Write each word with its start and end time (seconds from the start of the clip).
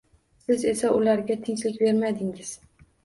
Siz 0.45 0.61
esa 0.71 0.89
ularga 0.99 1.37
tinchlik 1.43 1.77
bermadingiz. 1.85 2.55